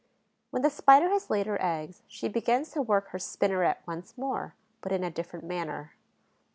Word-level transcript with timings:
When 0.49 0.63
the 0.63 0.71
Spider 0.71 1.09
has 1.09 1.29
laid 1.29 1.45
her 1.45 1.61
eggs, 1.61 2.01
she 2.07 2.27
begins 2.27 2.71
to 2.71 2.81
work 2.81 3.09
her 3.09 3.19
spinneret 3.19 3.83
once 3.87 4.17
more, 4.17 4.55
but 4.81 4.91
in 4.91 5.03
a 5.03 5.11
different 5.11 5.45
manner. 5.45 5.93